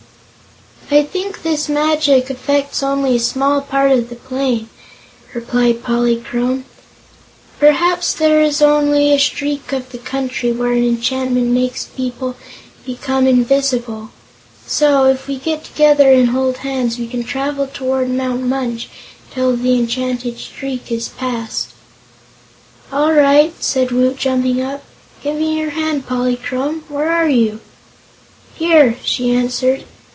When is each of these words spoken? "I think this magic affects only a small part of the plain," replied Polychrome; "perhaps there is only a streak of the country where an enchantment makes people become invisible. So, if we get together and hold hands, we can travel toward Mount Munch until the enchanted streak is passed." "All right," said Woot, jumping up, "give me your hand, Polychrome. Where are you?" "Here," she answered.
"I 0.93 1.03
think 1.05 1.43
this 1.43 1.69
magic 1.69 2.29
affects 2.29 2.83
only 2.83 3.15
a 3.15 3.19
small 3.21 3.61
part 3.61 3.91
of 3.93 4.09
the 4.09 4.17
plain," 4.17 4.67
replied 5.33 5.83
Polychrome; 5.85 6.65
"perhaps 7.61 8.11
there 8.13 8.41
is 8.41 8.61
only 8.61 9.13
a 9.13 9.17
streak 9.19 9.71
of 9.71 9.93
the 9.93 9.97
country 9.97 10.51
where 10.51 10.73
an 10.73 10.83
enchantment 10.83 11.47
makes 11.47 11.85
people 11.85 12.35
become 12.85 13.25
invisible. 13.25 14.09
So, 14.67 15.05
if 15.05 15.29
we 15.29 15.37
get 15.37 15.63
together 15.63 16.11
and 16.11 16.31
hold 16.31 16.57
hands, 16.57 16.99
we 16.99 17.07
can 17.07 17.23
travel 17.23 17.67
toward 17.67 18.09
Mount 18.09 18.41
Munch 18.41 18.89
until 19.29 19.55
the 19.55 19.77
enchanted 19.79 20.39
streak 20.39 20.91
is 20.91 21.07
passed." 21.07 21.69
"All 22.91 23.13
right," 23.13 23.53
said 23.63 23.91
Woot, 23.91 24.17
jumping 24.17 24.61
up, 24.61 24.83
"give 25.23 25.37
me 25.37 25.57
your 25.57 25.69
hand, 25.69 26.05
Polychrome. 26.05 26.83
Where 26.89 27.09
are 27.13 27.29
you?" 27.29 27.61
"Here," 28.55 28.97
she 29.05 29.31
answered. 29.33 29.85